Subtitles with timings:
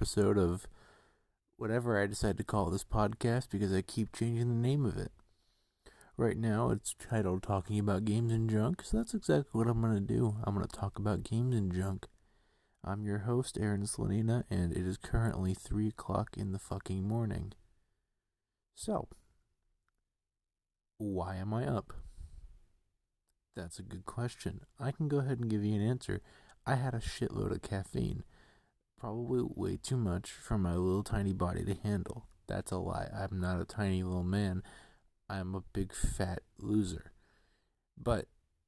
[0.00, 0.66] episode of
[1.58, 5.12] whatever I decide to call this podcast because I keep changing the name of it.
[6.16, 9.92] Right now, it's titled Talking About Games and Junk, so that's exactly what I'm going
[9.92, 10.36] to do.
[10.42, 12.06] I'm going to talk about games and junk.
[12.82, 17.52] I'm your host, Aaron Slanina, and it is currently 3 o'clock in the fucking morning.
[18.74, 19.06] So,
[20.96, 21.92] why am I up?
[23.54, 24.62] That's a good question.
[24.78, 26.22] I can go ahead and give you an answer.
[26.66, 28.24] I had a shitload of caffeine.
[29.00, 32.26] Probably way too much for my little tiny body to handle.
[32.46, 33.08] That's a lie.
[33.12, 34.62] I'm not a tiny little man.
[35.26, 37.12] I'm a big fat loser.
[37.96, 38.26] But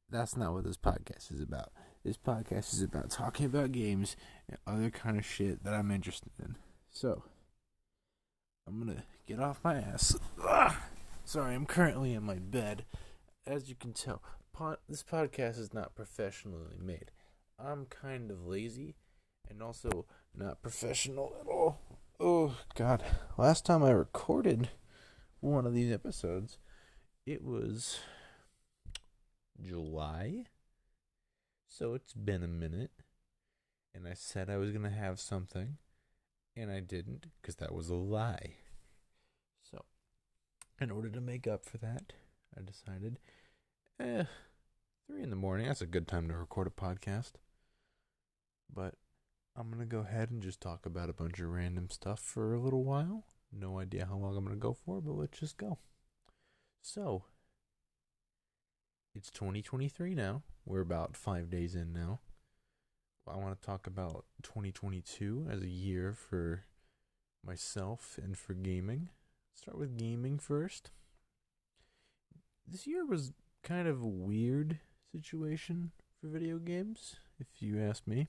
[0.09, 1.73] that's not what this podcast is about.
[2.03, 4.17] This podcast is about talking about games
[4.49, 6.57] and other kind of shit that I'm interested in.
[6.91, 7.25] So,
[8.67, 10.17] I'm gonna get off my ass.
[10.43, 10.75] Ugh.
[11.27, 12.87] Sorry, I'm currently in my bed.
[13.47, 14.23] As you can tell,
[14.55, 17.11] pod- this podcast is not professionally made.
[17.59, 18.97] I'm kind of lazy
[19.49, 21.81] and also not professional at all.
[22.19, 23.03] Oh, God.
[23.37, 24.71] Last time I recorded
[25.41, 26.59] one of these episodes,
[27.27, 28.01] it was
[29.61, 30.47] July.
[31.69, 32.91] So it's been a minute.
[33.95, 35.77] And I said I was going to have something,
[36.57, 38.55] and I didn't because that was a lie.
[39.71, 39.85] So,
[40.81, 42.15] in order to make up for that,
[42.57, 43.19] I decided,
[44.01, 44.25] eh,
[45.07, 47.33] three in the morning, that's a good time to record a podcast.
[48.75, 48.95] But
[49.55, 52.55] I'm going to go ahead and just talk about a bunch of random stuff for
[52.55, 53.25] a little while.
[53.53, 55.79] No idea how long I'm going to go for, but let's just go.
[56.81, 57.25] So,
[59.15, 60.43] it's 2023 now.
[60.65, 62.21] We're about five days in now.
[63.29, 66.65] I want to talk about 2022 as a year for
[67.45, 69.11] myself and for gaming.
[69.55, 70.91] Start with gaming first.
[72.67, 74.79] This year was kind of a weird
[75.13, 78.29] situation for video games, if you ask me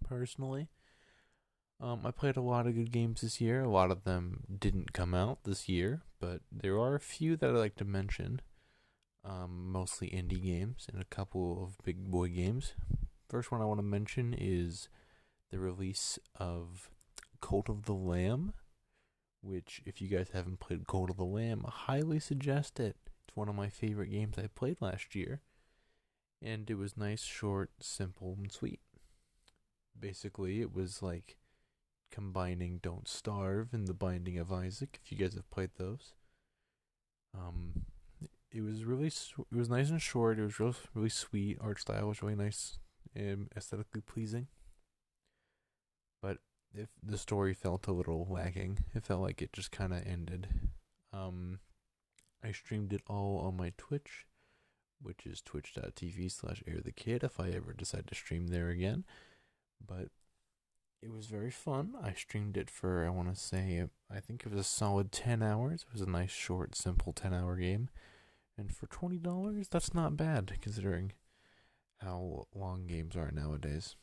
[0.00, 0.68] personally.
[1.80, 3.62] Um, I played a lot of good games this year.
[3.62, 7.50] A lot of them didn't come out this year, but there are a few that
[7.50, 8.40] I like to mention.
[9.24, 12.74] Um, mostly indie games and a couple of big boy games.
[13.28, 14.88] First one I want to mention is
[15.50, 16.90] the release of
[17.40, 18.52] Cult of the Lamb,
[19.42, 22.96] which, if you guys haven't played Cult of the Lamb, I highly suggest it.
[23.26, 25.40] It's one of my favorite games I played last year,
[26.42, 28.80] and it was nice, short, simple, and sweet
[30.00, 31.36] basically it was like
[32.10, 34.98] combining Don't Starve and The Binding of Isaac.
[35.04, 36.14] If you guys have played those,
[37.34, 37.82] um,
[38.50, 40.38] it was really it was nice and short.
[40.38, 41.58] It was real really sweet.
[41.60, 42.78] Art style was really nice
[43.14, 44.48] and aesthetically pleasing.
[46.22, 46.38] But
[46.74, 50.48] if the story felt a little lacking, it felt like it just kind of ended.
[51.12, 51.60] Um,
[52.44, 54.26] I streamed it all on my Twitch,
[55.00, 57.24] which is twitch.tv slash air the kid.
[57.24, 59.04] If I ever decide to stream there again
[59.84, 60.08] but
[61.02, 61.94] it was very fun.
[62.02, 65.42] I streamed it for, I want to say, I think it was a solid 10
[65.42, 65.82] hours.
[65.82, 67.88] It was a nice, short, simple 10 hour game.
[68.58, 71.12] And for $20, that's not bad considering
[71.98, 73.96] how long games are nowadays.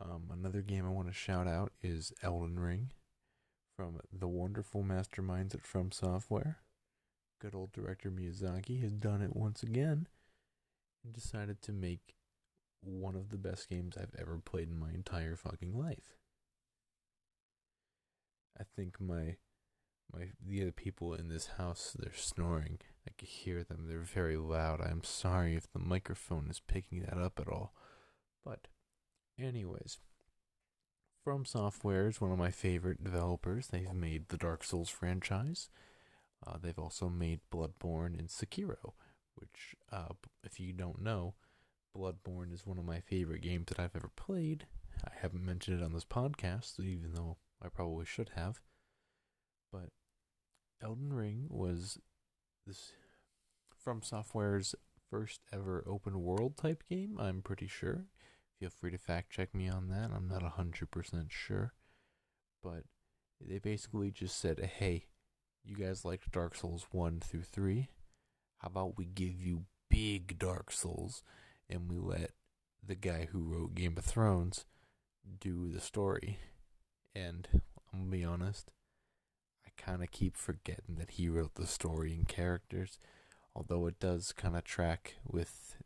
[0.00, 2.92] Um, another game I want to shout out is Elden Ring
[3.76, 6.58] from the wonderful masterminds at From Software.
[7.40, 10.06] Good old director Miyazaki has done it once again
[11.02, 12.14] and decided to make
[12.82, 16.16] one of the best games I've ever played in my entire fucking life.
[18.58, 19.36] I think my
[20.12, 22.78] my the other people in this house they're snoring.
[23.06, 23.86] I can hear them.
[23.88, 24.80] They're very loud.
[24.80, 27.72] I'm sorry if the microphone is picking that up at all.
[28.44, 28.68] But
[29.38, 29.98] anyways,
[31.24, 33.68] From Software is one of my favorite developers.
[33.68, 35.68] They've made the Dark Souls franchise.
[36.46, 38.94] Uh, they've also made Bloodborne and Sekiro,
[39.34, 41.34] which, uh, if you don't know,
[41.96, 44.66] Bloodborne is one of my favorite games that I've ever played.
[45.04, 48.60] I haven't mentioned it on this podcast, even though I probably should have.
[49.72, 49.90] But
[50.82, 51.98] Elden Ring was
[52.66, 52.92] this
[53.76, 54.74] from Software's
[55.10, 58.06] first ever open world type game, I'm pretty sure.
[58.58, 60.10] Feel free to fact check me on that.
[60.14, 61.72] I'm not 100% sure.
[62.62, 62.84] But
[63.40, 65.06] they basically just said, hey,
[65.64, 67.88] you guys liked Dark Souls 1 through 3.
[68.58, 71.22] How about we give you big Dark Souls?
[71.70, 72.32] And we let
[72.84, 74.64] the guy who wrote Game of Thrones
[75.38, 76.40] do the story.
[77.14, 77.46] And
[77.92, 78.72] I'm gonna be honest,
[79.64, 82.98] I kind of keep forgetting that he wrote the story and characters,
[83.54, 85.76] although it does kind of track with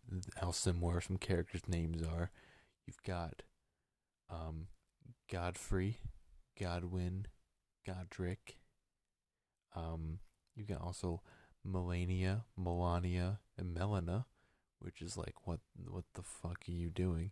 [0.41, 2.31] how similar some characters' names are.
[2.87, 3.43] You've got
[4.31, 4.69] um,
[5.31, 5.99] Godfrey,
[6.59, 7.27] Godwin,
[7.87, 8.57] Godric.
[9.77, 10.21] Um,
[10.55, 11.21] you've got also
[11.67, 14.27] Malenia, Melania, and Melina
[14.85, 17.31] which is like what what the fuck are you doing?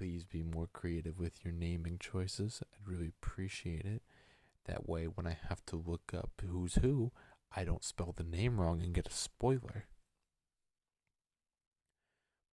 [0.00, 2.62] please be more creative with your naming choices.
[2.72, 4.00] I'd really appreciate it.
[4.64, 7.12] That way, when I have to look up who's who,
[7.54, 9.84] I don't spell the name wrong and get a spoiler.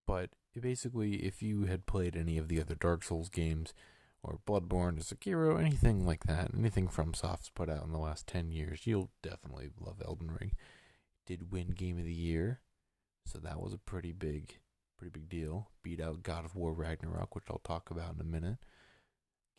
[0.06, 3.74] But basically, if you had played any of the other Dark Souls games,
[4.22, 8.52] or Bloodborne or Sekiro, anything like that, anything FromSoft's put out in the last 10
[8.52, 10.52] years, you'll definitely love Elden Ring.
[11.26, 12.60] Did win Game of the Year,
[13.28, 14.58] so that was a pretty big,
[14.98, 15.70] pretty big deal.
[15.84, 18.58] Beat out God of War Ragnarok, which I'll talk about in a minute.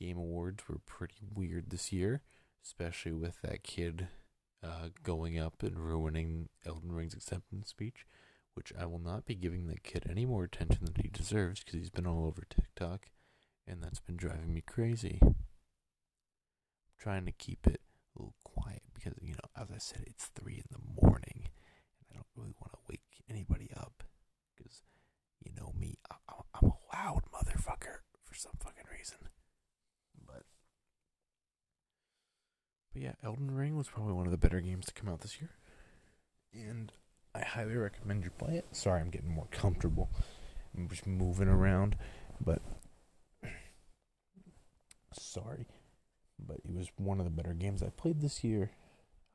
[0.00, 2.22] Game Awards were pretty weird this year,
[2.64, 4.08] especially with that kid
[4.62, 8.06] uh, going up and ruining Elden Ring's acceptance speech,
[8.54, 11.80] which I will not be giving that kid any more attention than he deserves because
[11.80, 13.08] he's been all over TikTok
[13.68, 15.18] and that's been driving me crazy.
[15.22, 15.34] I'm
[16.98, 17.80] trying to keep it
[18.16, 22.06] a little quiet because, you know, as I said, it's 3 in the morning, and
[22.10, 22.67] I don't really want
[23.28, 24.02] anybody up
[24.56, 24.82] because,
[25.44, 26.14] you know me, I,
[26.54, 29.18] I'm a loud motherfucker for some fucking reason.
[30.26, 30.44] But,
[32.92, 35.40] but yeah, Elden Ring was probably one of the better games to come out this
[35.40, 35.50] year,
[36.52, 36.92] and
[37.34, 38.66] I highly recommend you play it.
[38.72, 40.10] Sorry, I'm getting more comfortable.
[40.76, 41.96] I'm just moving around,
[42.44, 42.60] but
[45.12, 45.66] sorry,
[46.38, 48.70] but it was one of the better games I played this year.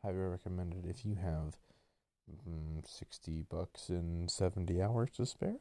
[0.03, 1.55] Highly recommend it if you have
[2.85, 5.59] 60 bucks and 70 hours to spare.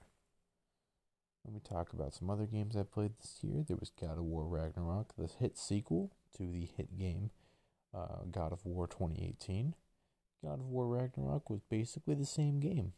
[1.44, 3.64] Let me talk about some other games I played this year.
[3.67, 7.31] There was God of War Ragnarok, the hit sequel to the hit game
[7.94, 9.75] uh, God of War 2018.
[10.44, 12.93] God of War Ragnarok was basically the same game.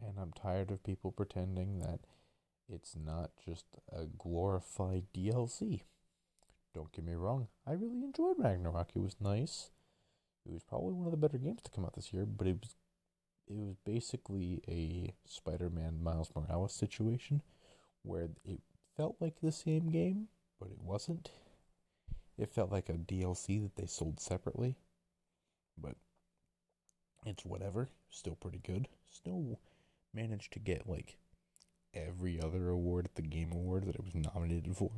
[0.00, 2.00] And I'm tired of people pretending that
[2.72, 5.82] it's not just a glorified DLC.
[6.74, 8.90] Don't get me wrong, I really enjoyed Ragnarok.
[8.94, 9.70] It was nice.
[10.48, 12.58] It was probably one of the better games to come out this year, but it
[12.60, 12.74] was
[13.48, 17.42] it was basically a Spider-Man Miles Morales situation
[18.02, 18.60] where it
[18.96, 20.28] felt like the same game,
[20.58, 21.30] but it wasn't.
[22.38, 24.76] It felt like a DLC that they sold separately.
[25.76, 25.96] But
[27.24, 27.88] it's whatever.
[28.10, 28.88] Still pretty good.
[29.10, 29.58] Still
[30.14, 31.16] managed to get like
[31.94, 34.90] every other award at the Game Awards that it was nominated for,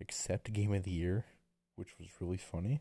[0.00, 1.24] except Game of the Year,
[1.76, 2.80] which was really funny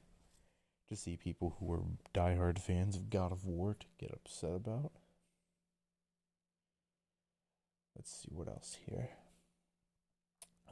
[0.90, 1.82] to see people who were
[2.14, 4.92] diehard fans of God of War to get upset about.
[7.96, 9.10] Let's see what else here.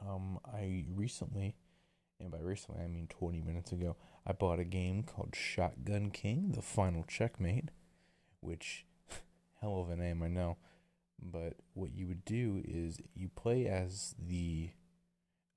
[0.00, 1.56] Um, I recently,
[2.20, 3.96] and by recently I mean 20 minutes ago,
[4.26, 7.70] I bought a game called Shotgun King: The Final Checkmate,
[8.40, 8.84] which
[9.60, 10.56] hell of a name, I know.
[11.20, 14.70] But what you would do is you play as the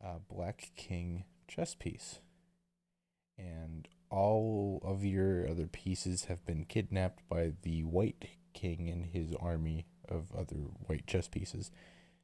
[0.03, 2.19] uh, Black King chess piece,
[3.38, 9.33] and all of your other pieces have been kidnapped by the White King and his
[9.39, 10.56] army of other
[10.88, 11.71] white chess pieces.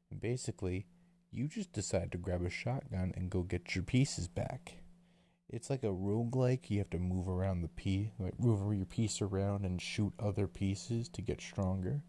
[0.10, 0.88] And basically,
[1.32, 4.78] you just decide to grab a shotgun and go get your pieces back.
[5.50, 6.70] It's like a roguelike.
[6.70, 10.48] You have to move around the piece, like move your piece around and shoot other
[10.48, 12.02] pieces to get stronger.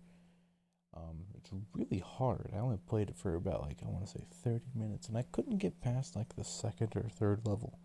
[0.97, 2.51] Um, it's really hard.
[2.55, 5.25] I only played it for about like I want to say 30 minutes, and I
[5.33, 7.79] couldn't get past like the second or third level.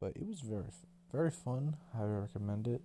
[0.00, 0.66] But it was very,
[1.12, 1.76] very fun.
[1.98, 2.82] I recommend it.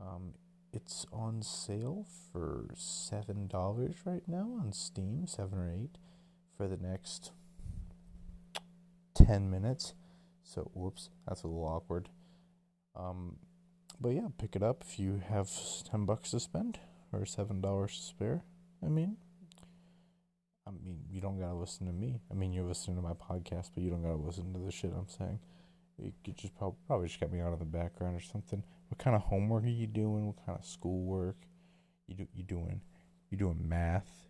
[0.00, 0.34] Um,
[0.72, 5.98] it's on sale for seven dollars right now on Steam, seven or eight,
[6.56, 7.32] for the next
[9.14, 9.94] ten minutes.
[10.42, 12.08] So, whoops, that's a little awkward.
[12.96, 13.36] Um,
[14.00, 15.50] but yeah, pick it up if you have
[15.84, 16.78] ten bucks to spend
[17.12, 18.42] or seven dollars to spare.
[18.84, 19.16] I mean,
[20.66, 22.20] I mean, you don't gotta listen to me.
[22.30, 24.92] I mean, you're listening to my podcast, but you don't gotta listen to the shit
[24.96, 25.38] I'm saying.
[25.98, 28.62] You could just probably, probably just get me out of the background or something.
[28.88, 30.26] What kind of homework are you doing?
[30.26, 31.36] What kind of schoolwork?
[32.06, 32.80] You do you doing?
[33.30, 34.28] You doing math?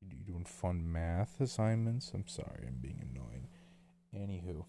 [0.00, 2.12] You, you doing fun math assignments?
[2.14, 3.48] I'm sorry, I'm being annoying.
[4.14, 4.64] Anywho,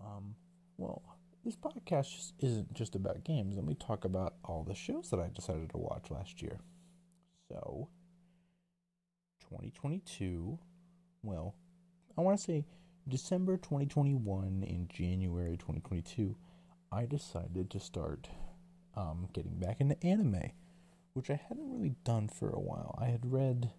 [0.00, 0.34] um,
[0.76, 1.02] well,
[1.44, 3.56] this podcast just isn't just about games.
[3.56, 6.58] Let me talk about all the shows that I decided to watch last year.
[7.48, 7.88] So,
[9.42, 10.58] 2022,
[11.22, 11.54] well,
[12.18, 12.64] I want to say
[13.08, 16.36] December 2021 and January 2022,
[16.90, 18.28] I decided to start
[18.96, 20.50] um, getting back into anime,
[21.12, 22.98] which I hadn't really done for a while.
[23.00, 23.70] I had read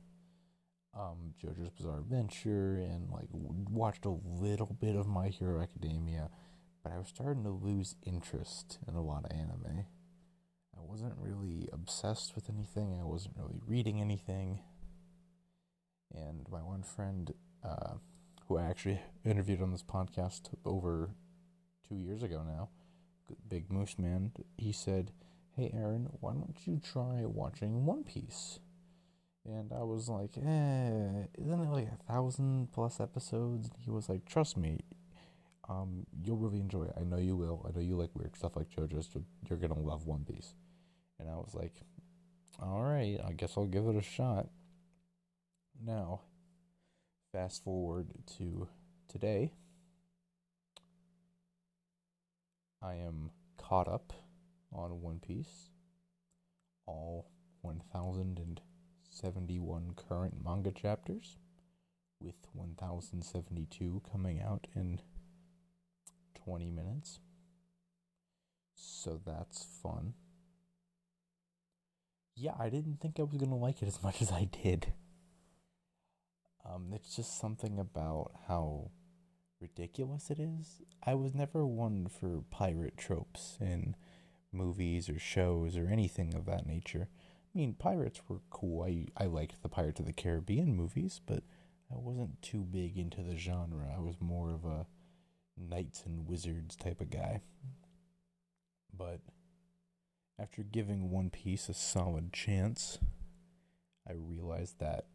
[0.98, 6.29] um, JoJo's Bizarre Adventure and like watched a little bit of My Hero Academia
[6.88, 9.86] but I was starting to lose interest in a lot of anime.
[10.74, 14.62] I wasn't really obsessed with anything, I wasn't really reading anything.
[16.13, 17.96] And my one friend, uh,
[18.48, 21.10] who I actually interviewed on this podcast over
[21.88, 22.70] two years ago now,
[23.48, 25.12] Big Moose Man, he said,
[25.56, 28.60] Hey Aaron, why don't you try watching One Piece?
[29.46, 33.70] And I was like, eh, isn't it like a thousand plus episodes?
[33.70, 34.82] And he was like, trust me,
[35.70, 36.94] um, you'll really enjoy it.
[37.00, 37.66] I know you will.
[37.68, 39.10] I know you like weird stuff like JoJo's.
[39.12, 40.54] So you're gonna love One Piece.
[41.20, 41.74] And I was like,
[42.62, 44.48] all right, I guess I'll give it a shot.
[45.84, 46.22] Now,
[47.31, 48.07] fast forward
[48.38, 48.67] to
[49.07, 49.53] today.
[52.81, 54.12] I am caught up
[54.72, 55.69] on One Piece.
[56.86, 57.31] All
[57.62, 61.38] 1071 current manga chapters,
[62.22, 65.00] with 1072 coming out in
[66.46, 67.19] 20 minutes.
[68.75, 70.13] So that's fun.
[72.36, 74.93] Yeah, I didn't think I was going to like it as much as I did.
[76.69, 78.91] Um, it's just something about how
[79.62, 80.81] ridiculous it is.
[81.05, 83.95] I was never one for pirate tropes in
[84.51, 87.07] movies or shows or anything of that nature.
[87.12, 88.83] I mean, pirates were cool.
[88.83, 91.43] I, I liked the Pirates of the Caribbean movies, but
[91.91, 93.93] I wasn't too big into the genre.
[93.95, 94.86] I was more of a
[95.57, 97.41] knights and wizards type of guy.
[98.95, 99.21] But
[100.39, 103.00] after giving One Piece a solid chance,
[104.07, 105.05] I realized that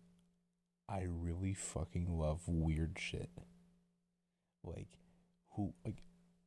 [0.93, 3.31] I really fucking love weird shit.
[4.63, 4.89] Like,
[5.53, 6.03] who, like,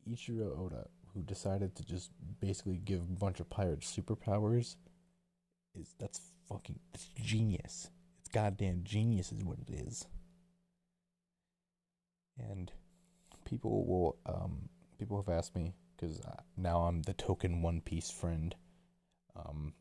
[0.07, 4.75] Eiichiro Oda, who decided to just basically give a bunch of pirates superpowers,
[5.73, 7.89] is that's fucking it's genius.
[8.19, 10.05] It's goddamn genius, is what it is.
[12.37, 12.71] And
[13.45, 18.11] people will, um, people have asked me because uh, now I'm the token One Piece
[18.11, 18.53] friend.
[19.35, 19.73] Um,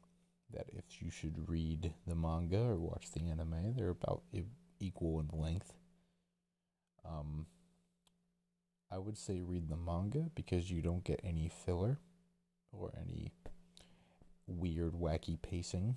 [0.52, 4.22] that if you should read the manga or watch the anime, they're about
[4.80, 5.72] equal in length.
[7.04, 7.46] Um,
[8.90, 11.98] I would say read the manga because you don't get any filler
[12.72, 13.32] or any
[14.46, 15.96] weird, wacky pacing.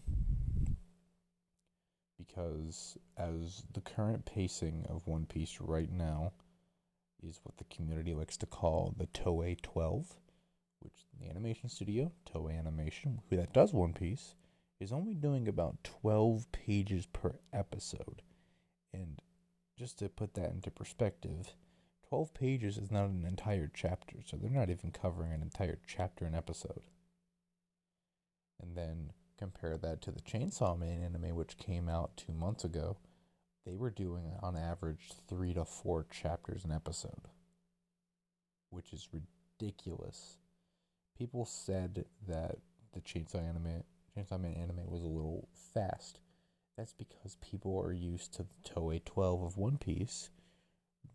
[2.18, 6.34] Because as the current pacing of One Piece right now
[7.22, 10.16] is what the community likes to call the Toei 12,
[10.80, 14.36] which the animation studio, Toei Animation, who that does One Piece,
[14.80, 18.22] is only doing about 12 pages per episode.
[18.94, 19.22] And
[19.78, 21.54] just to put that into perspective,
[22.10, 26.26] 12 pages is not an entire chapter, so they're not even covering an entire chapter
[26.26, 26.84] an episode.
[28.62, 32.98] And then compare that to the Chainsaw Man anime, which came out two months ago.
[33.66, 37.28] They were doing, on average, three to four chapters an episode,
[38.70, 40.38] which is ridiculous.
[41.18, 42.58] People said that
[42.94, 43.84] the Chainsaw anime,
[44.16, 46.20] Chainsaw Man anime was a little fast.
[46.78, 50.30] That's because people are used to the Toei 12 of One Piece,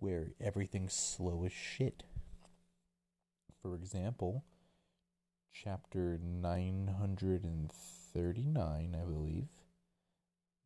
[0.00, 2.02] where everything's slow as shit.
[3.60, 4.42] For example,
[5.52, 9.46] chapter 939, I believe,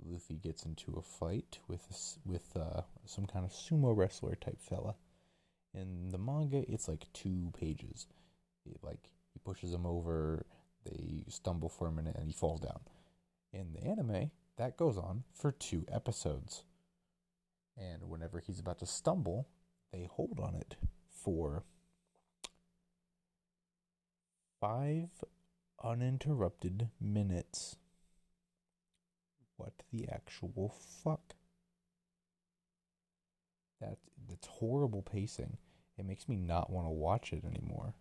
[0.02, 4.95] Luffy gets into a fight with with uh, some kind of sumo wrestler type fella.
[5.75, 8.07] In the manga, it's like two pages.
[8.64, 10.47] He, like he pushes him over,
[10.87, 12.81] they stumble for a minute, and he falls down.
[13.52, 16.64] In the anime, that goes on for two episodes.
[17.76, 19.47] And whenever he's about to stumble,
[19.93, 20.76] they hold on it
[21.11, 21.64] for
[24.59, 25.11] five
[25.85, 27.76] uninterrupted minutes.
[29.59, 30.75] What the actual
[31.05, 31.35] fuck?
[33.83, 35.59] That that's horrible pacing.
[35.99, 37.93] It makes me not want to watch it anymore.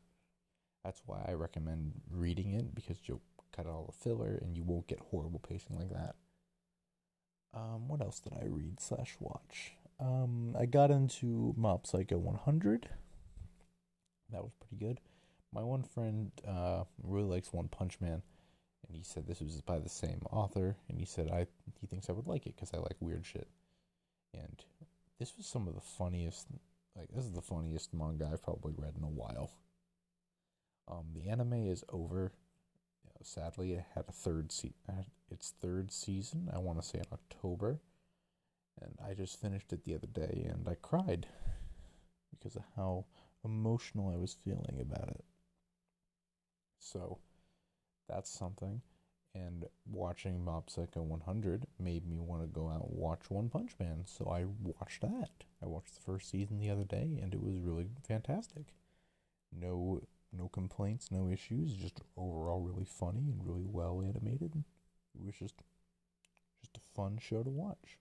[0.85, 3.23] That's why I recommend reading it because you'll
[3.55, 6.15] cut all the filler and you won't get horrible pacing like that.
[7.55, 9.73] Um, what else did I read slash watch?
[9.99, 12.87] Um, I got into Mob Psycho 100.
[14.31, 14.99] That was pretty good.
[15.51, 18.21] My one friend uh, really likes One Punch Man,
[18.87, 21.47] and he said this was by the same author, and he said I
[21.79, 23.47] he thinks I would like it because I like weird shit.
[24.33, 24.63] And
[25.17, 26.47] this was some of the funniest,
[26.95, 29.51] like this is the funniest manga I've probably read in a while.
[30.87, 32.31] Um, the anime is over
[33.25, 34.73] sadly, it had a third se-
[35.29, 36.49] its third season.
[36.53, 37.79] I want to say in October,
[38.81, 41.27] and I just finished it the other day, and I cried
[42.31, 43.05] because of how
[43.43, 45.23] emotional I was feeling about it.
[46.79, 47.19] So,
[48.07, 48.81] that's something.
[49.33, 53.71] And watching Mob Psycho 100 made me want to go out and watch One Punch
[53.79, 54.03] Man.
[54.05, 55.29] So I watched that.
[55.61, 58.67] I watched the first season the other day, and it was really fantastic.
[59.51, 60.03] No
[60.37, 61.75] no complaints, no issues.
[61.75, 64.63] Just overall really funny and really well animated.
[65.13, 65.55] It was just
[66.61, 67.99] just a fun show to watch.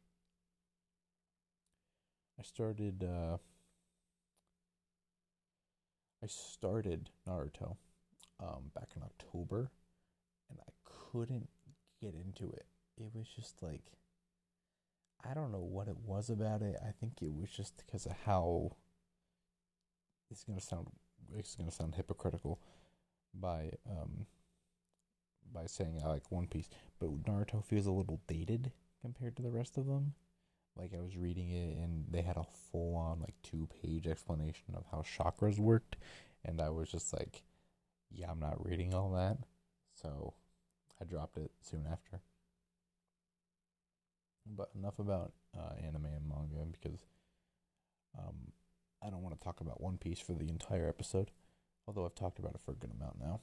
[2.38, 3.36] I started uh,
[6.22, 7.76] I started Naruto
[8.40, 9.70] um, back in October,
[10.50, 11.48] and I couldn't
[12.00, 12.66] get into it.
[12.98, 13.92] It was just like
[15.28, 16.76] I don't know what it was about it.
[16.82, 18.72] I think it was just because of how
[20.30, 20.88] is gonna sound
[21.36, 22.58] it's gonna sound hypocritical
[23.34, 24.26] by um
[25.52, 29.50] by saying I like One Piece, but Naruto feels a little dated compared to the
[29.50, 30.14] rest of them.
[30.76, 34.74] Like I was reading it and they had a full on like two page explanation
[34.74, 35.96] of how chakras worked
[36.44, 37.42] and I was just like,
[38.10, 39.38] yeah, I'm not reading all that.
[39.94, 40.34] So
[41.00, 42.20] I dropped it soon after.
[44.46, 46.98] But enough about uh, anime and manga because
[48.18, 48.52] um,
[49.04, 51.30] I don't want to talk about One Piece for the entire episode,
[51.86, 53.40] although I've talked about it for a good amount now.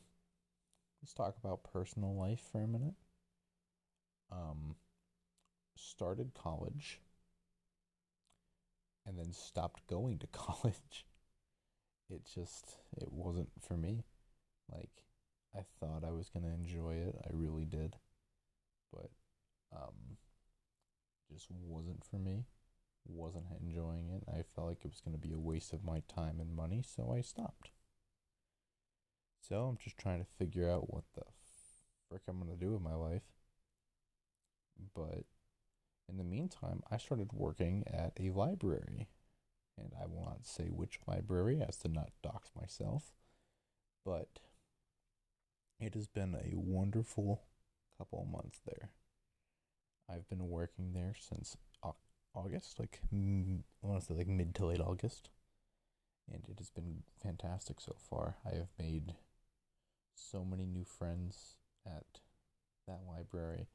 [1.02, 2.96] Let's talk about personal life for a minute.
[4.32, 4.76] Um,
[5.76, 7.00] started college
[9.06, 11.06] and then stopped going to college.
[12.10, 14.04] It just it wasn't for me.
[14.72, 15.04] Like
[15.56, 17.16] I thought I was going to enjoy it.
[17.24, 17.96] I really did.
[18.92, 19.12] But
[19.74, 20.18] um
[21.32, 22.46] just wasn't for me.
[23.06, 24.24] Wasn't enjoying it.
[24.28, 26.84] I felt like it was going to be a waste of my time and money,
[26.86, 27.72] so I stopped.
[29.40, 31.24] So I'm just trying to figure out what the
[32.10, 33.24] frick I'm going to do with my life.
[34.96, 35.26] But
[36.08, 39.08] in the meantime, I started working at a library.
[39.78, 43.14] And I will not say which library as to not dox myself.
[44.06, 44.40] But
[45.80, 47.42] it has been a wonderful
[47.98, 48.92] couple months there.
[50.10, 51.56] I've been working there since
[52.34, 55.30] August, like I want to say like mid to late August,
[56.32, 58.38] and it has been fantastic so far.
[58.46, 59.16] I have made
[60.16, 62.20] so many new friends at
[62.88, 63.68] that library,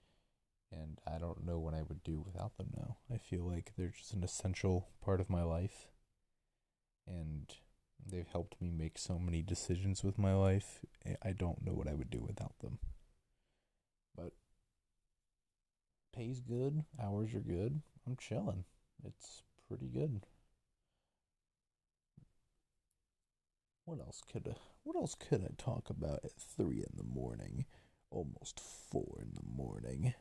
[0.73, 2.97] and I don't know what I would do without them now.
[3.13, 5.89] I feel like they're just an essential part of my life,
[7.07, 7.53] and
[8.05, 10.85] they've helped me make so many decisions with my life.
[11.23, 12.79] I don't know what I would do without them.
[14.17, 14.33] But
[16.17, 17.83] pays good, hours are good.
[18.07, 18.65] I'm chilling.
[19.05, 20.23] It's pretty good.
[23.85, 27.67] What else could I, what else could I talk about at three in the morning,
[28.11, 30.15] almost four in the morning?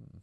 [0.00, 0.18] Hmm.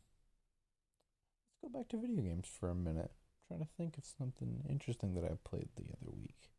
[1.62, 3.12] Let's go back to video games for a minute.
[3.12, 6.50] I'm trying to think of something interesting that I played the other week.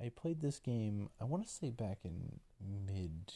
[0.00, 1.08] I played this game.
[1.20, 3.32] I want to say back in mid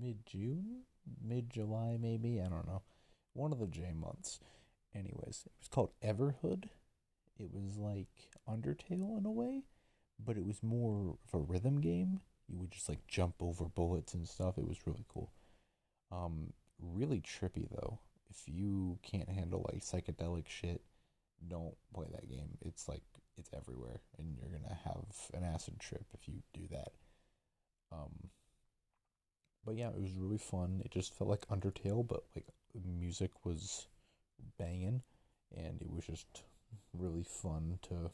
[0.00, 0.82] mid June,
[1.22, 2.40] mid July, maybe.
[2.40, 2.82] I don't know.
[3.32, 4.40] One of the J months.
[4.94, 6.68] Anyways, it was called Everhood.
[7.38, 9.62] It was like Undertale in a way,
[10.18, 12.20] but it was more of a rhythm game.
[12.48, 14.58] You would just like jump over bullets and stuff.
[14.58, 15.30] It was really cool.
[16.10, 18.00] Um, really trippy though.
[18.30, 20.82] If you can't handle like psychedelic shit,
[21.46, 22.58] don't play that game.
[22.62, 23.02] It's like
[23.36, 26.92] it's everywhere, and you're gonna have an acid trip if you do that.
[27.92, 28.30] Um,
[29.64, 30.82] but yeah, it was really fun.
[30.84, 33.86] It just felt like Undertale, but like the music was
[34.58, 35.02] banging,
[35.56, 36.44] and it was just
[36.92, 38.10] really fun to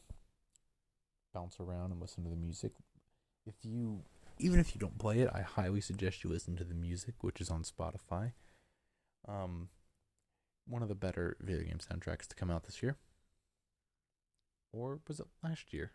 [1.33, 2.73] bounce around and listen to the music.
[3.47, 4.03] If you,
[4.39, 7.41] even if you don't play it, I highly suggest you listen to the music, which
[7.41, 8.33] is on Spotify.
[9.29, 9.69] Um,
[10.67, 12.97] one of the better video game soundtracks to come out this year.
[14.73, 15.93] Or was it last year?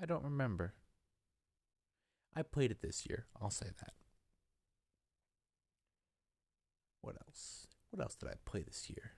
[0.00, 0.74] I don't remember.
[2.34, 3.26] I played it this year.
[3.40, 3.92] I'll say that.
[7.06, 7.68] What else?
[7.90, 9.12] What else did I play this year?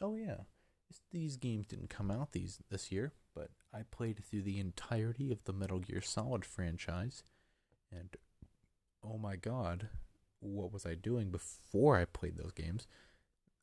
[0.00, 0.42] Oh yeah,
[1.10, 5.42] these games didn't come out these this year, but I played through the entirety of
[5.42, 7.24] the Metal Gear Solid franchise,
[7.90, 8.10] and
[9.02, 9.88] oh my god,
[10.38, 12.86] what was I doing before I played those games?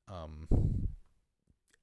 [0.09, 0.49] Um,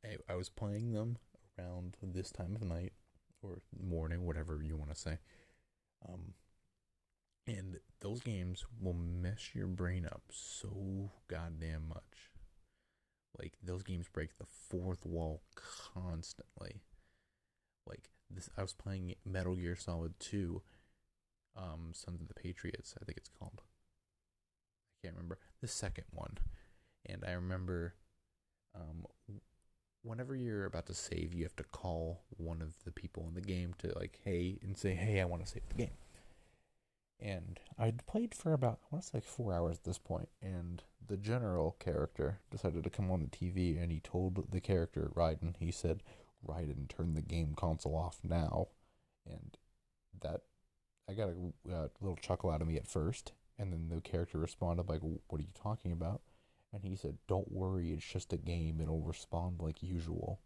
[0.04, 1.16] I, I was playing them
[1.58, 2.92] around this time of night
[3.40, 5.20] or morning, whatever you want to say.
[6.06, 6.34] Um,
[7.48, 12.30] and those games will mess your brain up so goddamn much.
[13.38, 16.82] Like those games break the fourth wall constantly.
[17.86, 20.62] Like this I was playing Metal Gear Solid 2
[21.56, 23.62] um Sons of the Patriots, I think it's called.
[23.62, 25.38] I can't remember.
[25.60, 26.38] The second one.
[27.06, 27.94] And I remember
[28.74, 29.06] um
[30.02, 33.40] whenever you're about to save, you have to call one of the people in the
[33.40, 35.90] game to like, hey, and say, hey, I want to save the game.
[37.20, 40.28] And I'd played for about, I want to say like four hours at this point,
[40.40, 45.10] and the general character decided to come on the TV and he told the character,
[45.14, 46.02] Raiden, he said,
[46.46, 48.68] Raiden, turn the game console off now.
[49.26, 49.56] And
[50.20, 50.42] that,
[51.08, 53.32] I got a, a little chuckle out of me at first.
[53.58, 56.20] And then the character responded, like, what are you talking about?
[56.72, 58.80] And he said, Don't worry, it's just a game.
[58.80, 60.40] It'll respond like usual.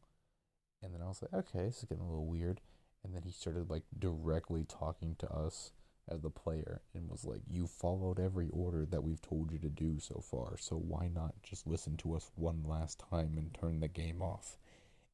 [0.82, 2.60] And then I was like, Okay, this is getting a little weird.
[3.04, 5.72] And then he started, like, directly talking to us
[6.08, 9.68] as the player and was like, You followed every order that we've told you to
[9.68, 13.80] do so far, so why not just listen to us one last time and turn
[13.80, 14.58] the game off?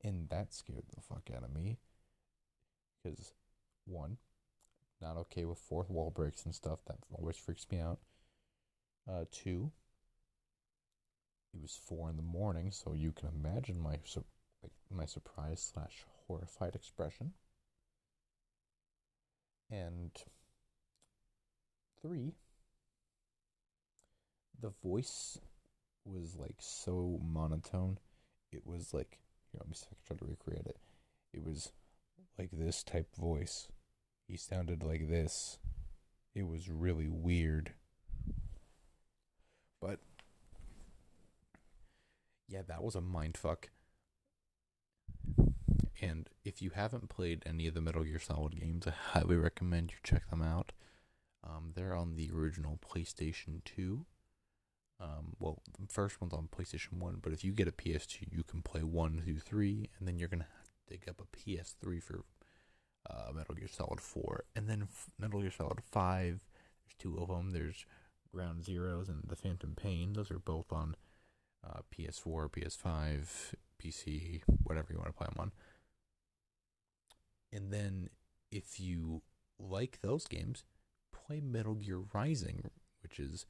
[0.03, 1.79] And that scared the fuck out of me.
[3.03, 3.33] Because,
[3.85, 4.19] one,
[5.01, 6.81] not okay with fourth wall breaks and stuff.
[6.87, 7.99] That always freaks me out.
[9.09, 9.71] Uh, two,
[11.55, 14.25] it was four in the morning, so you can imagine my su-
[14.63, 17.33] like my surprise slash horrified expression.
[19.71, 20.11] And
[22.03, 22.35] three,
[24.61, 25.39] the voice
[26.05, 27.99] was like so monotone.
[28.51, 29.19] It was like
[29.53, 30.79] here, let me try to recreate it.
[31.33, 31.73] It was
[32.39, 33.69] like this type voice.
[34.27, 35.59] He sounded like this.
[36.35, 37.73] It was really weird.
[39.81, 40.01] But
[42.49, 43.71] yeah, that was a mind fuck.
[46.01, 49.91] And if you haven't played any of the Metal Gear Solid games, I highly recommend
[49.91, 50.73] you check them out.
[51.45, 54.05] Um, they're on the original PlayStation 2.
[55.01, 58.43] Um, well, the first one's on PlayStation 1, but if you get a PS2, you
[58.43, 61.37] can play 1 through 3, and then you're going to have to dig up a
[61.37, 62.25] PS3 for
[63.09, 64.45] uh, Metal Gear Solid 4.
[64.57, 67.53] And then F- Metal Gear Solid 5, there's two of them.
[67.53, 67.87] There's
[68.35, 70.15] Ground Zeroes and The Phantom Pain.
[70.15, 70.97] Those are both on
[71.65, 75.53] uh, PS4, PS5, PC, whatever you want to play them on.
[77.53, 78.11] And then
[78.51, 79.23] if you
[79.59, 80.65] like those games,
[81.29, 82.71] play Metal Gear Rising,
[83.03, 83.47] which is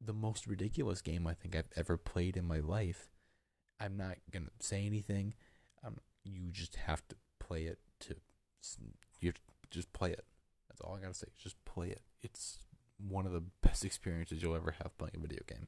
[0.00, 3.08] the most ridiculous game I think I've ever played in my life.
[3.80, 5.34] I'm not to say anything.
[5.84, 8.16] Um, you just have to play it to
[9.20, 9.32] you
[9.70, 10.24] just play it.
[10.68, 11.28] That's all I got to say.
[11.36, 12.02] Just play it.
[12.22, 12.58] It's
[12.98, 15.66] one of the best experiences you'll ever have playing a video game.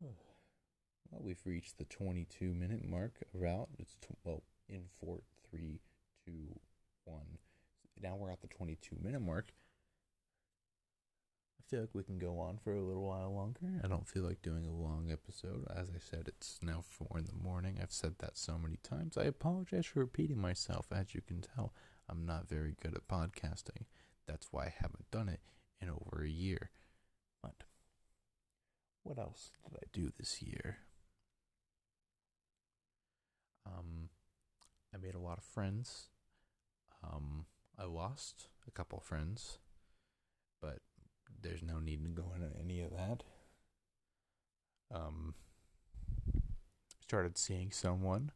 [0.00, 5.80] Well, we've reached the 22 minute mark about it's t- well in four, three,
[6.26, 6.58] two,
[7.04, 7.38] one.
[8.00, 9.52] Now we're at the 22 minute mark.
[11.58, 13.80] I feel like we can go on for a little while longer.
[13.82, 15.66] I don't feel like doing a long episode.
[15.74, 17.78] As I said, it's now four in the morning.
[17.80, 19.16] I've said that so many times.
[19.16, 20.86] I apologize for repeating myself.
[20.92, 21.72] As you can tell,
[22.08, 23.86] I'm not very good at podcasting.
[24.26, 25.40] That's why I haven't done it
[25.80, 26.70] in over a year.
[27.42, 27.64] But
[29.02, 30.78] what else did I do this year?
[33.66, 34.10] Um,
[34.94, 36.08] I made a lot of friends.
[37.04, 37.46] Um,
[37.78, 39.58] I lost a couple friends,
[40.60, 40.78] but
[41.42, 43.22] there's no need to go into any of that.
[44.94, 45.34] Um,
[47.00, 48.32] started seeing someone.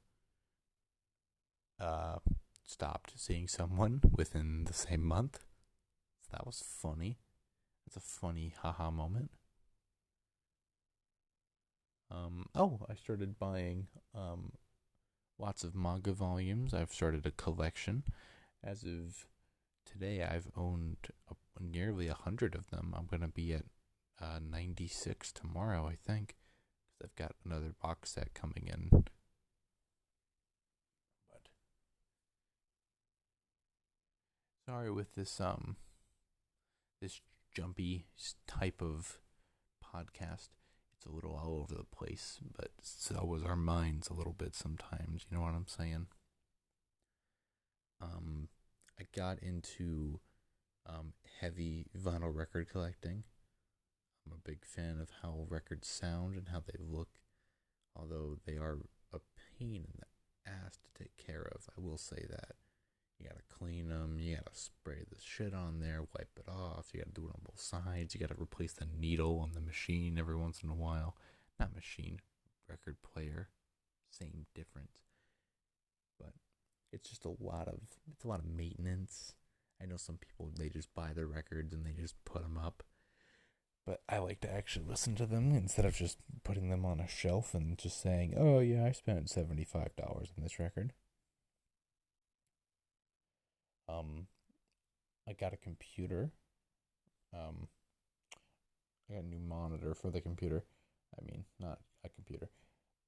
[1.81, 2.19] Uh,
[2.65, 5.41] stopped seeing someone within the same month.
[6.21, 7.19] So that was funny.
[7.87, 9.31] It's a funny haha moment.
[12.11, 14.53] Um, oh, I started buying um,
[15.39, 16.75] lots of manga volumes.
[16.75, 18.03] I've started a collection.
[18.63, 19.27] As of
[19.85, 20.97] today, I've owned
[21.61, 22.95] nearly a hundred of them.
[22.97, 23.65] I'm gonna be at
[24.21, 26.37] uh, 96 tomorrow, I think,
[26.87, 29.05] because I've got another box set coming in.
[31.31, 31.49] But
[34.67, 35.77] sorry with this um
[37.01, 37.21] this
[37.55, 38.07] jumpy
[38.47, 39.19] type of
[39.83, 40.49] podcast
[40.99, 44.57] it's a little all over the place, but so was our minds a little bit
[44.57, 45.25] sometimes.
[45.31, 46.09] You know what I'm saying?
[48.01, 48.49] Um,
[48.99, 50.21] I got into
[50.87, 53.25] um, heavy vinyl record collecting.
[54.27, 57.09] I'm a big fan of how records sound and how they look,
[57.97, 58.79] although they are
[59.13, 59.19] a
[59.59, 61.69] pain in the ass to take care of.
[61.77, 62.57] I will say that.
[63.19, 64.19] You gotta clean them.
[64.19, 66.91] You gotta spray the shit on there, wipe it off.
[66.93, 68.15] You gotta do it on both sides.
[68.15, 71.17] You gotta replace the needle on the machine every once in a while.
[71.59, 72.21] Not machine,
[72.69, 73.49] record player.
[74.11, 75.08] Same difference.
[76.93, 77.81] It's just a lot of
[78.13, 79.35] it's a lot of maintenance.
[79.81, 82.83] I know some people they just buy their records and they just put them up.
[83.87, 87.09] But I like to actually listen to them instead of just putting them on a
[87.09, 90.93] shelf and just saying, "Oh yeah, I spent $75 on this record."
[93.89, 94.27] Um,
[95.27, 96.33] I got a computer.
[97.33, 97.69] Um,
[99.09, 100.65] I got a new monitor for the computer.
[101.19, 102.51] I mean, not a computer,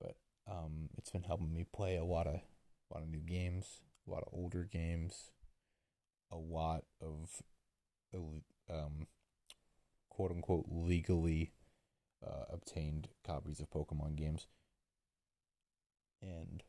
[0.00, 0.16] but
[0.50, 2.40] um, it's been helping me play a lot of
[2.90, 5.30] a lot of new games, a lot of older games,
[6.30, 7.42] a lot of
[8.68, 9.06] um,
[10.08, 11.52] quote unquote legally
[12.26, 14.46] uh, obtained copies of Pokemon games,
[16.22, 16.62] and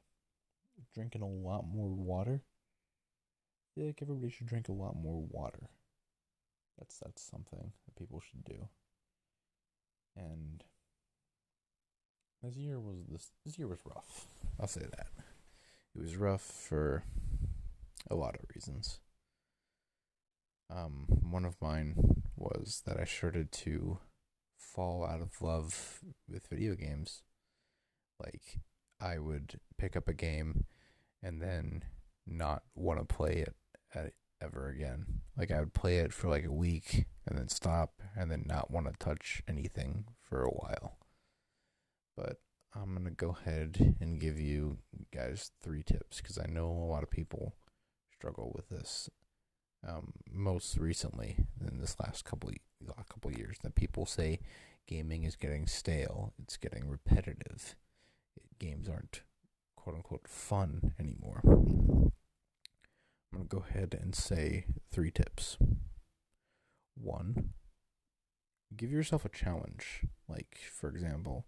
[0.94, 2.42] drinking a lot more water
[3.72, 5.70] I feel like everybody should drink a lot more water.
[6.78, 8.68] That's that's something that people should do.
[10.16, 10.64] And
[12.44, 14.26] this year was this this year was rough.
[14.60, 15.08] I'll say that.
[15.96, 17.04] It was rough for
[18.10, 19.00] a lot of reasons.
[20.70, 21.96] Um, one of mine
[22.36, 24.00] was that I started to
[24.58, 26.00] fall out of love
[26.30, 27.24] with video games.
[28.20, 28.60] Like,
[29.02, 30.66] I would pick up a game
[31.22, 31.84] and then
[32.26, 33.44] not want to play
[33.94, 35.06] it ever again.
[35.38, 38.72] Like, I would play it for like a week and then stop and then not
[38.72, 40.98] want to touch anything for a while.
[42.16, 42.38] But
[42.74, 44.78] I'm going to go ahead and give you
[45.14, 47.54] guys three tips because I know a lot of people
[48.14, 49.10] struggle with this.
[49.88, 54.40] Um, most recently, in this last couple of, couple years, that people say
[54.88, 57.76] gaming is getting stale, it's getting repetitive.
[58.60, 59.24] Games aren't
[59.76, 61.42] quote unquote fun anymore.
[61.44, 62.12] I'm
[63.34, 65.58] going to go ahead and say three tips.
[66.96, 67.50] One,
[68.76, 70.04] give yourself a challenge.
[70.30, 71.46] Like, for example,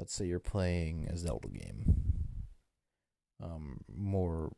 [0.00, 1.94] let's say you're playing a Zelda game.
[3.42, 4.50] Um, more,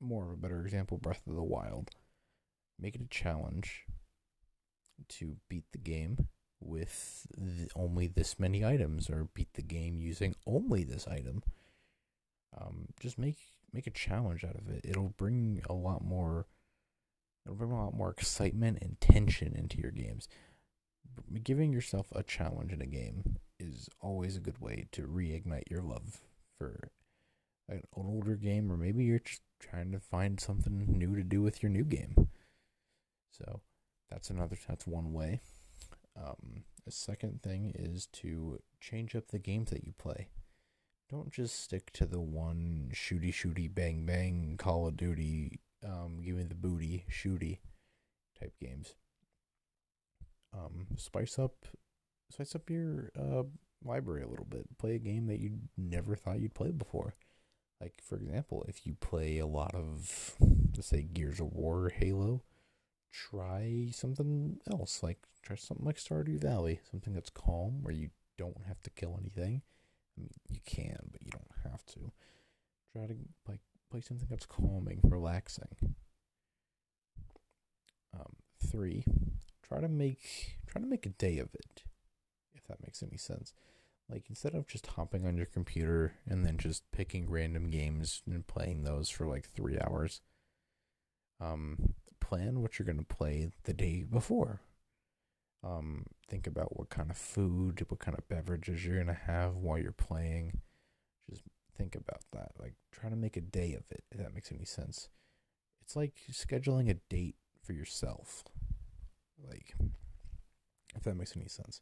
[0.00, 1.90] more of a better example, Breath of the Wild.
[2.80, 3.84] Make it a challenge
[5.08, 6.26] to beat the game
[6.60, 7.28] with
[7.76, 11.44] only this many items, or beat the game using only this item.
[12.60, 13.38] Um, just make
[13.72, 14.80] make a challenge out of it.
[14.82, 16.46] It'll bring a lot more.
[17.46, 20.28] It'll bring a lot more excitement and tension into your games.
[21.44, 25.82] Giving yourself a challenge in a game is always a good way to reignite your
[25.82, 26.18] love
[26.56, 26.90] for
[27.68, 31.62] an older game, or maybe you're just trying to find something new to do with
[31.62, 32.28] your new game.
[33.30, 33.60] So
[34.10, 34.56] that's another.
[34.66, 35.40] That's one way.
[36.16, 40.28] Um, a second thing is to change up the games that you play.
[41.10, 46.36] Don't just stick to the one shooty shooty bang bang Call of Duty, um, give
[46.36, 47.58] me the booty shooty
[48.38, 48.94] type games.
[50.52, 51.66] Um, spice up
[52.30, 53.44] spice up your uh,
[53.84, 54.66] library a little bit.
[54.78, 57.14] Play a game that you never thought you'd play before.
[57.80, 60.34] Like for example, if you play a lot of
[60.74, 62.42] let's say Gears of War or Halo,
[63.12, 65.02] try something else.
[65.02, 69.16] Like try something like Stardew Valley, something that's calm where you don't have to kill
[69.20, 69.62] anything.
[70.16, 72.12] I mean, you can, but you don't have to.
[72.92, 73.14] Try to
[73.46, 73.60] like
[73.90, 75.94] play something that's calming, relaxing.
[78.12, 78.36] Um,
[78.66, 79.04] three,
[79.62, 81.84] try to make try to make a day of it
[82.68, 83.52] that makes any sense.
[84.10, 88.46] Like instead of just hopping on your computer and then just picking random games and
[88.46, 90.22] playing those for like three hours,
[91.40, 94.62] um, plan what you're gonna play the day before.
[95.62, 99.78] Um, think about what kind of food, what kind of beverages you're gonna have while
[99.78, 100.62] you're playing.
[101.28, 101.42] Just
[101.76, 102.52] think about that.
[102.58, 104.04] Like try to make a day of it.
[104.10, 105.10] If that makes any sense.
[105.82, 108.44] It's like scheduling a date for yourself.
[109.42, 109.74] Like,
[110.94, 111.80] if that makes any sense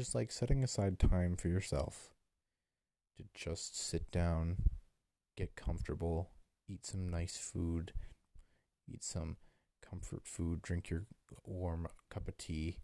[0.00, 2.14] just like setting aside time for yourself
[3.18, 4.56] to just sit down,
[5.36, 6.30] get comfortable,
[6.70, 7.92] eat some nice food,
[8.90, 9.36] eat some
[9.86, 11.02] comfort food, drink your
[11.44, 12.78] warm cup of tea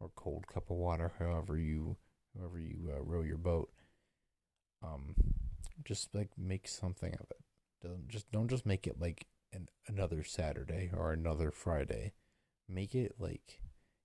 [0.00, 1.98] or cold cup of water, however you
[2.34, 3.68] however you uh, row your boat.
[4.82, 5.14] Um,
[5.84, 7.42] just like make something of it.
[7.82, 12.14] Don't just don't just make it like an another Saturday or another Friday.
[12.66, 13.60] Make it like,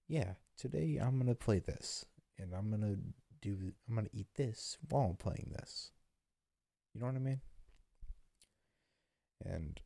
[0.10, 2.04] yeah, today I'm gonna play this
[2.40, 2.96] and I'm gonna
[3.42, 5.92] do I'm gonna eat this while I'm playing this.
[6.94, 7.42] You know what I mean?
[9.44, 9.80] And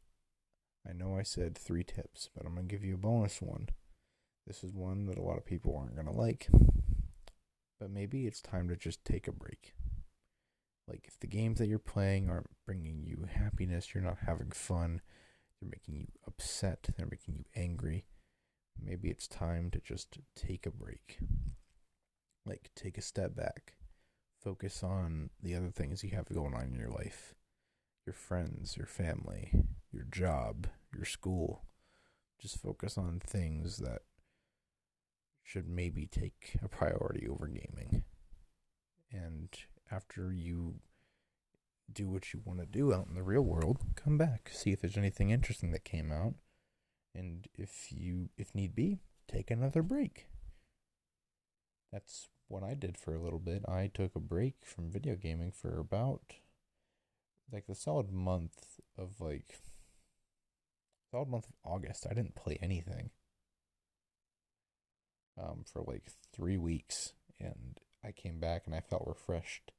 [0.88, 3.70] I know I said three tips, but I'm gonna give you a bonus one.
[4.46, 6.48] This is one that a lot of people aren't gonna like.
[7.80, 9.74] But maybe it's time to just take a break.
[10.88, 15.02] Like if the games that you're playing aren't bringing you happiness, you're not having fun,
[15.60, 18.06] they're making you upset, they're making you angry.
[18.82, 21.20] Maybe it's time to just take a break
[22.46, 23.74] like take a step back
[24.42, 27.34] focus on the other things you have going on in your life
[28.06, 31.64] your friends your family your job your school.
[32.40, 34.02] Just focus on things that
[35.44, 38.04] should maybe take a priority over gaming.
[39.12, 39.50] And
[39.92, 40.76] after you
[41.92, 44.82] do what you want to do out in the real world come back see if
[44.82, 46.34] there's anything interesting that came out.
[47.14, 50.28] And if you if need be take another break.
[51.92, 53.64] That's what I did for a little bit.
[53.68, 56.22] I took a break from video gaming for about
[57.52, 59.60] like the solid month of like
[61.10, 62.06] solid month of August.
[62.10, 63.10] I didn't play anything.
[65.36, 69.72] Um, for like three weeks, and I came back and I felt refreshed,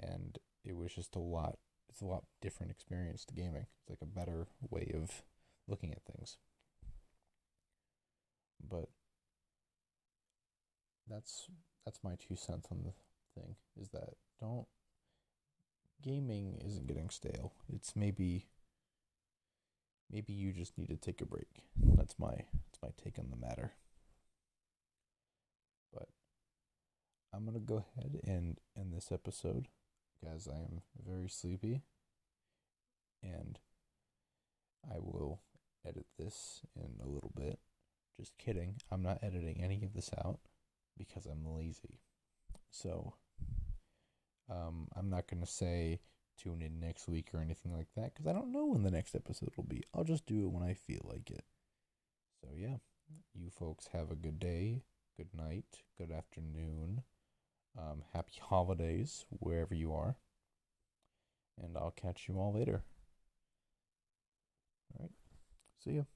[0.00, 1.58] and it was just a lot.
[1.88, 3.66] It's a lot different experience to gaming.
[3.80, 5.22] It's like a better way of
[5.68, 6.38] looking at things.
[8.68, 8.88] But
[11.08, 11.48] that's
[11.84, 12.92] that's my two cents on the
[13.40, 14.66] thing is that don't
[16.02, 17.52] gaming isn't getting stale.
[17.72, 18.46] It's maybe
[20.10, 21.64] maybe you just need to take a break.
[21.76, 23.72] That's my that's my take on the matter.
[25.92, 26.08] But
[27.32, 29.68] I'm gonna go ahead and end this episode
[30.20, 31.82] because I am very sleepy
[33.22, 33.58] and
[34.88, 35.40] I will
[35.86, 37.58] edit this in a little bit.
[38.16, 38.76] Just kidding.
[38.90, 40.40] I'm not editing any of this out
[40.98, 42.00] because I'm lazy.
[42.70, 43.14] So
[44.50, 46.00] um, I'm not going to say
[46.38, 49.14] tune in next week or anything like that because I don't know when the next
[49.14, 49.82] episode will be.
[49.94, 51.44] I'll just do it when I feel like it.
[52.40, 52.76] So, yeah,
[53.34, 54.82] you folks have a good day,
[55.16, 57.02] good night, good afternoon,
[57.76, 60.16] um, happy holidays wherever you are.
[61.60, 62.84] And I'll catch you all later.
[64.94, 65.10] All right.
[65.84, 66.06] See you.